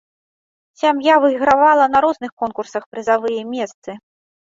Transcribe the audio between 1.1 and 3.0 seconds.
выйгравала на розных конкурсах